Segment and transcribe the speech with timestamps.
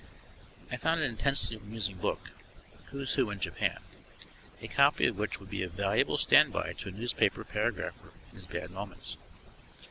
[0.71, 2.31] I found an intensely amusing book,
[2.87, 3.77] "Who's Who in Japan,"
[4.59, 8.47] a copy of which would be a valuable standby to a newspaper paragrapher in his
[8.47, 9.17] bad moments.